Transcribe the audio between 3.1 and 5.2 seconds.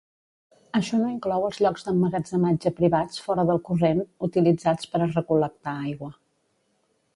fora del corrent utilitzats per a